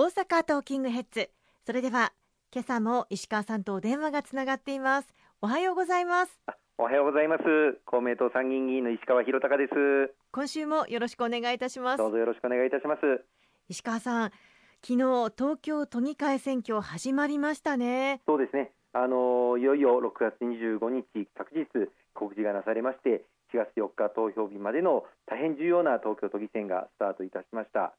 [0.00, 1.28] 大阪トーキングヘッズ。
[1.66, 2.12] それでは
[2.54, 5.12] 今朝も石川さんと電話がつながっています。
[5.42, 6.40] おはようございます。
[6.78, 7.42] おはようございます。
[7.84, 10.14] 公明党参議院議員の石川博隆です。
[10.30, 11.98] 今週もよろしくお願いいたします。
[11.98, 13.00] どうぞよろしくお願いいたします。
[13.68, 14.30] 石川さん
[14.86, 18.20] 昨日東京都議会選挙始まりましたね。
[18.24, 18.70] そうですね。
[18.92, 27.94] あのいよいよ6月25日昨日告示がなされまして4月4日投票日までの大変重要な東京都議選がスタートいたしました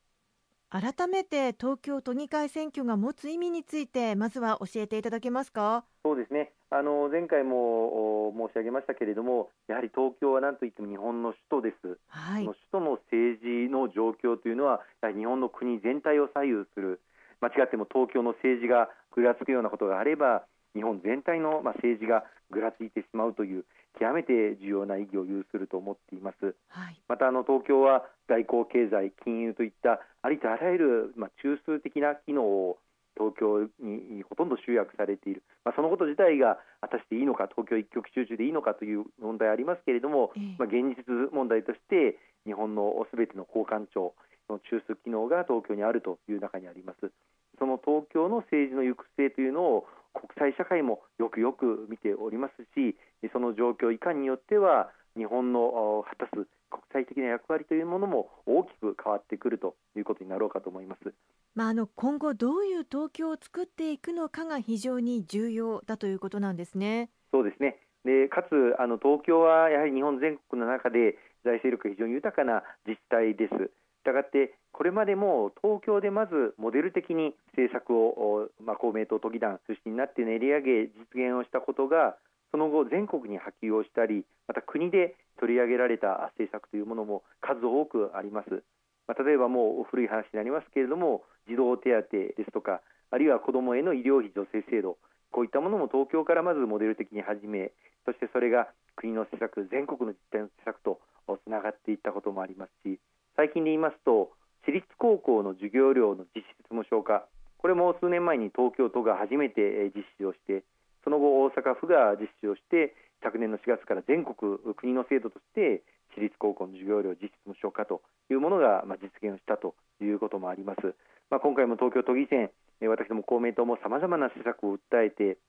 [0.72, 5.84] 改めて東京都議会選挙が持つ意味についてまずは教えていただけますか？
[6.04, 6.52] そうですね。
[6.70, 17.02] あの前回も申し上げましたけれどもやはり東京は何といっても日本の首都です、はい、首都の政治の状況というのは日本の国全体を左右する
[17.42, 23.66] 間違っても東京の政治がぐらつくようなことがあれば日本全体の政治がぐらついてしまうという
[24.00, 32.78] 極めて重要な意義を有すると思っています、はい、またあの東京は外交経済金融といったありとあらゆる、まあ、中枢的な機能を
[33.18, 44.16] 東京にほとんど集約されている、まあ、そのこと自体が果たしていいのか東京一極集中でいいのかという問題ありますけれども、えまあ、現実問題として日本のすべての交換庁
[44.50, 47.12] の中枢機能が東京にあるという中にあります。
[47.60, 52.96] その東京の政治の行く末というのを国際社会もよくよく見ておりますし
[53.32, 61.14] その状況いかんによっては日本の果たす国際的な役割というものも大きく変わってくるということになろうかと思います。
[61.56, 67.10] まあ、あの今後どういう東京を作っていくのかが非常に重要だということなんですね。
[67.32, 73.72] そうですねでかつあの東京はやはり日本全国の中で財政力が非常に豊かな自治体です。
[74.00, 80.72] したがってこれまでも東京でまずモデル的に政策を、まあ、公明党都議団出身になって練り上げ
[81.16, 82.16] 実現をしたことが
[82.52, 88.64] その後全国に波及をしたりまた国で取り上げられた政策というものも数多くあります、
[89.08, 94.98] まあ、例えばもう古い話になりますけれども児童手当ですとかあるいは子どもへの医療費助成制度
[95.32, 97.72] こういったものも東京からまずモデル的に始め
[98.06, 101.00] そしてそれが国の施策全国の実態の施策と
[101.46, 103.00] つながっていったこともありますし
[103.40, 104.36] 最近で言いますと
[104.68, 107.24] 私立高校の授業料の実質無償化。
[107.64, 110.68] これも数年前に東京都が初めて実施をして
[111.06, 112.92] その後大阪府が実施をして
[113.24, 114.36] 昨年の4月から全国
[114.76, 115.88] 国の制度として
[116.20, 119.72] 私立高校の授業料実質無償化というものが実現したと
[120.04, 120.92] いうこともあります、
[121.32, 122.52] まあ、今回も東京都議選
[122.84, 125.40] 私ども公明党もさまざまな施策を訴えて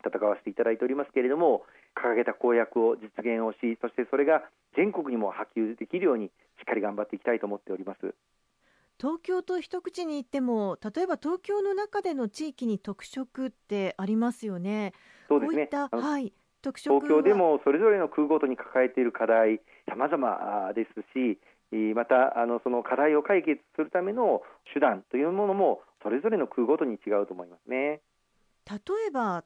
[0.00, 4.40] 戦わせていただいておりますけれども掲げた公約を実現をしそしてそれが
[4.72, 6.30] 全国にも波及できるように
[6.62, 8.14] っかり頑張っていきたいと思っております。
[8.98, 14.94] 東京と一口に言っても例えば東京の中での地域に特色ってありますよね。
[15.28, 15.68] そうですね。
[15.92, 21.38] はい、特色東京でもそれぞれの空ごとに抱えている課題様々ですし
[21.94, 24.40] またあのその課題を解決するための
[24.72, 28.00] 手段というものもそれぞれの区ごとに違うと思いますね。
[28.70, 29.44] 例えば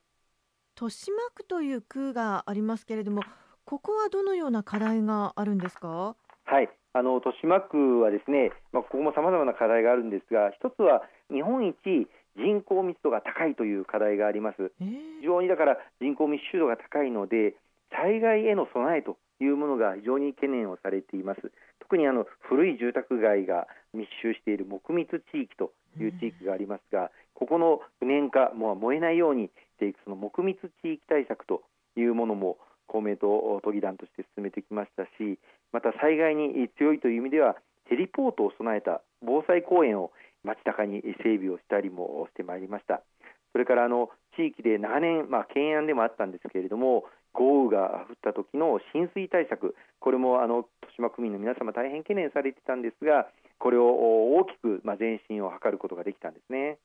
[0.77, 3.23] 豊島区という区がありますけれども
[3.65, 6.15] ここはどのような課題があるんですか？
[6.45, 11.77] はいあの豊島区はですね、まあ、ここもさまざまな課題があるんですが一つは日本一
[12.37, 17.55] 人口密度が高いという課題があります、非常にだから人口密集度が高いので
[17.91, 21.41] 災害への備えというものが非常に懸念をされています。
[21.81, 31.63] 特にあの古い住宅街が密集している木密地域という地域がありますが、ここの不燃化も燃えないようにしていくその木密地域対策と
[31.97, 32.59] いうものも
[32.91, 33.29] 公明党
[33.63, 35.39] 都議団として進めてきましたし
[35.73, 37.55] また災害に強いという意味では
[37.89, 40.11] ヘリポートを備えた防災公園を
[40.43, 43.03] 街中に整備をしたりもしてまいりました。
[43.53, 53.27] それからあの地域で長年、まあ、懸案でもあったんですけれども豪雨が降った時の浸水対策これもあの豊島区民の皆様大変懸念されていたんですが
[53.59, 56.79] これを大きく、まあ、前進を図ることができたんですね。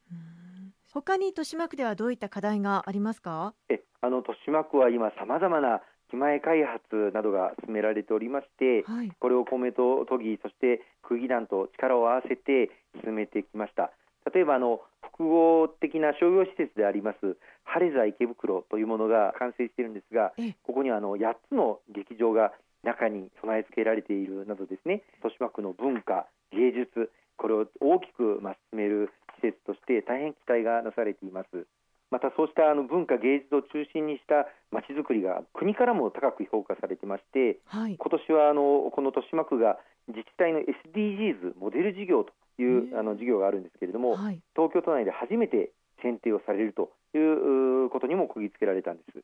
[0.91, 3.53] 他に豊島区ではどういった課題がありますか？
[3.69, 5.81] えあの豊島区は今さまざまな
[6.15, 12.71] 駅前開発などが進められておりまして、はい、これを公明党都議そして区議団と力を合わせて
[13.03, 13.91] 進めてきました。
[14.33, 14.81] 例えばあの
[15.13, 22.51] 複合的な商業施設であります晴れ座池袋というものが完成しているんですがここにはあの8つの劇場が
[22.81, 25.03] 中に備え付けられているなどですね。
[25.23, 31.67] 豊島区の文化芸術これを大きくま進める施設として大変期待がなされています
[32.11, 45.71] またそうしたあの文化芸術を中心にしたまちづくりが国からも高く評価されてまして、はい、今年はあのこの豊島区が自治体の SDGs モデル事業というあの事業があるんですけれども、はい、東京都内で初めて
[46.01, 49.23] 選定をされるということにも釘付けられたんです。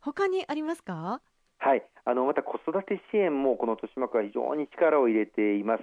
[0.00, 1.22] 他にありますか？
[1.64, 5.82] はい、あのまた子育て支援もこの豊島区は非常に力を入れています。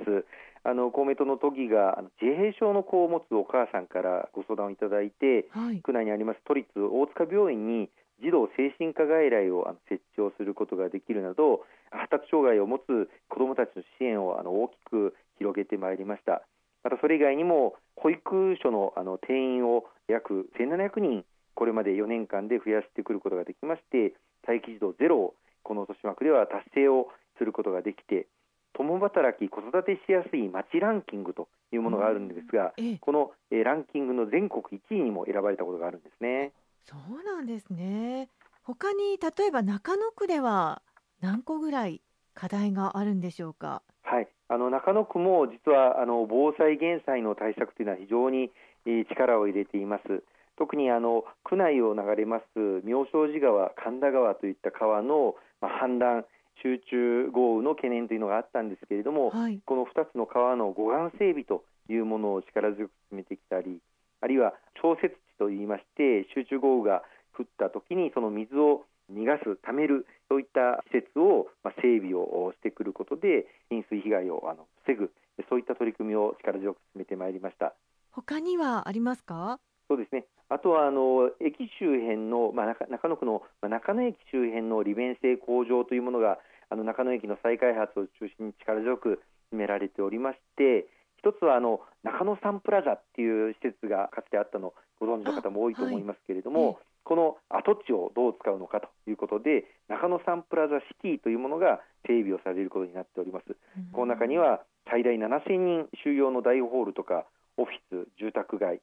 [0.63, 5.81] あの公明党の都議が自閉症の子を持つお母さんからご相談をいただいて、はい。
[5.81, 7.89] 区内にあります都立大塚病院に
[8.22, 16.45] 児童精神科外来をあの設置をすることができるなど発達障害を持つ子どもたちの支援をあの大きく広げてまいりました
[16.83, 21.25] またそれ以外にも保育所のあの定員を約1700人
[21.56, 24.13] これまで4年間で増やしてくることができまして
[24.48, 28.27] 待機児童ゼロをこの豊島区では達成をすることができて
[28.73, 36.51] 共働き子育てしやすい町ランキングというものがあるんですが、ええ、このえランキングの全国1位にも選ばれたことがあるんですね。
[36.85, 38.29] そうなんですね。
[38.63, 40.81] 他に例えば中野区では
[41.19, 42.01] 何個ぐらい
[42.33, 43.81] 課題があるんでしょうか？
[44.03, 48.51] はい、あの中野区も実はあの防災減災の対策というのは非常に、
[48.85, 50.23] え力を入れています。
[50.57, 52.43] 特にあの区内を流れます
[52.83, 56.25] 妙正寺川、神田川といった川の、まあ、氾濫
[56.61, 63.79] 集中豪雨の懸念というのがあったんですけれども、はい、この2つの川の護岸整備というものを力強く進めてきたり
[64.21, 67.03] あるいは調節池といいまして集中豪雨が
[67.37, 75.11] 降った時にその水を逃がす、ためるそういった施設を、ま整備をしてくることで浸水被害をあの防ぐ
[75.49, 77.73] そういった取り組みを力強く進めてまいりました。
[78.11, 79.59] 他にはありますか？
[79.89, 86.39] そうですねあとはあの駅周辺の、まあ、中野区の、まあ、中野駅周辺の利便性向上というものが
[86.69, 90.88] あの中野駅の再開発を中心に力強く進められておりまして
[91.24, 96.75] 一つはあの中野サンプラザっていう施設がかつてあったのをご存知の方も多いと思いますけれども、はい、
[97.06, 103.56] この跡地をどう使うのかということで中野サンプラザシティというものが整備をされることになっております。
[103.77, 107.25] うん、この中には最大7000人収容の大ホールとか
[107.57, 108.81] オフィス、住宅街、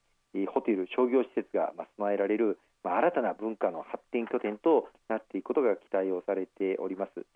[0.52, 7.26] ホテル、商業施設が備えられる、まあ、新たな文化の発展拠点となっていくことが期待をされております。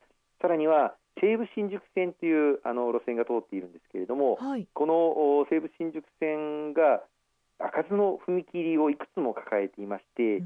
[0.40, 7.02] さらには西武新宿線というあの路線が通っているんですけれども、はい、この西武新宿線が
[7.58, 10.42] 開かずの踏切をいくつも抱えていまして、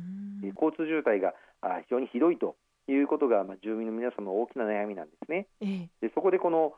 [0.55, 1.35] 交通渋滞が
[1.83, 2.57] 非常にひどいと
[2.89, 5.47] いうことが、まあ、住民の皆様の大きな悩みなんですね。
[5.61, 6.75] えでそこでこの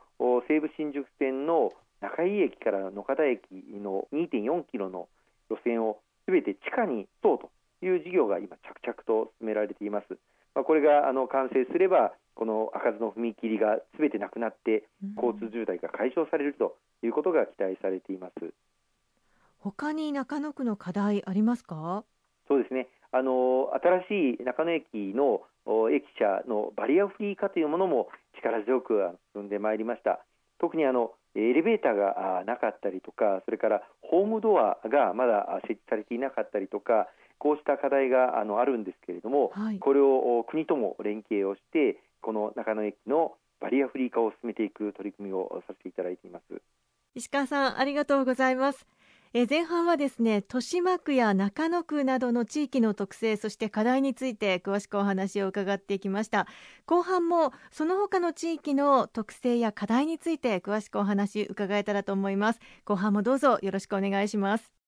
[0.47, 1.71] 西武新宿線の
[2.01, 5.09] 中井駅から野方駅の2.4キロの
[5.49, 7.49] 路線をすべて地下に通と
[7.81, 10.17] いう事業が今着々と進められています。
[10.55, 14.83] まあ、これがあの完成すればこの開かずの踏切がすべてなくなって
[15.15, 18.53] 交通渋滞が解消されるということが期待されています。
[19.59, 22.03] 他に中野区の課題ありますか？
[22.47, 23.71] そうですねあの
[24.09, 25.41] 新しい中野駅の
[25.91, 28.99] 駅舎のバリアフリー化というものも力強く
[29.33, 30.19] 進んでまいりました
[30.59, 37.07] 特にあのエレベーターがなかったりとかそれからホームドアがまだ設置されていなかったりとか
[37.37, 46.61] こうした課題があのあるんですけれども、はい、これを国とも連携をしてこの中野駅のバリアフリー化を進めていく取り組みをさせていただいています。
[47.13, 48.87] 石川さんありがとうございます
[49.33, 56.47] え前半はですね豊島区や中野区などの地域の特性そして課題について詳しくお話を伺っていきました。
[56.87, 62.59] 後半もその他の地域の特性や課題について詳しくお話伺えたらと思います。
[62.85, 64.78] 後半もどうぞよろしくお願いします。